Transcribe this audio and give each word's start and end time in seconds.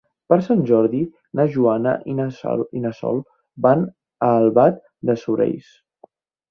Per 0.31 0.37
Sant 0.45 0.61
Jordi 0.69 1.01
na 1.39 1.45
Joana 1.57 1.93
i 2.15 2.81
na 2.87 2.91
Sol 3.01 3.23
van 3.69 3.87
a 4.31 4.35
Albalat 4.41 4.83
dels 5.11 5.29
Sorells. 5.29 5.75